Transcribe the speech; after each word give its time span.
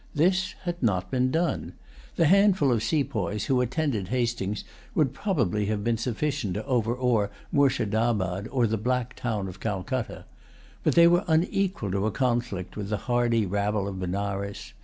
This 0.15 0.53
had 0.63 0.81
not 0.81 1.11
been 1.11 1.29
done. 1.29 1.73
The 2.15 2.25
handful 2.25 2.71
of 2.71 2.81
sepoys 2.81 3.45
who 3.45 3.61
attended 3.61 4.07
Hastings 4.07 4.63
would 4.95 5.13
probably 5.13 5.67
have 5.67 5.83
been 5.83 5.99
sufficient 5.99 6.55
to 6.55 6.65
overawe 6.65 7.27
Moorshedabad, 7.53 8.47
or 8.49 8.65
the 8.65 8.79
Black 8.79 9.15
Town 9.15 9.47
of 9.47 9.59
Calcutta. 9.59 10.25
But 10.81 10.95
they 10.95 11.05
were 11.05 11.23
unequal 11.27 11.91
to 11.91 12.07
a 12.07 12.11
conflict 12.11 12.75
with 12.75 12.89
the 12.89 12.97
hardy 12.97 13.45
rabble 13.45 13.87
of 13.87 13.99
Benares. 13.99 14.73